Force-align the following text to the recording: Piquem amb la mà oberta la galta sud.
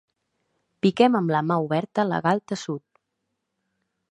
Piquem 0.85 1.17
amb 1.19 1.33
la 1.35 1.41
mà 1.49 1.57
oberta 1.65 2.07
la 2.13 2.23
galta 2.27 2.59
sud. 2.63 2.85